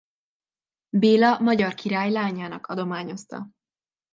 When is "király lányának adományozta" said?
1.73-3.49